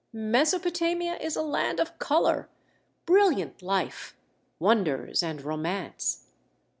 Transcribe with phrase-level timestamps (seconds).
[0.13, 2.49] Mesopotamia is a land of color,
[3.05, 4.17] brilliant life,
[4.57, 6.25] wonders and romance.